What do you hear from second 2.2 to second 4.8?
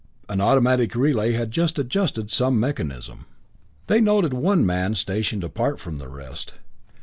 some mechanism. They noted one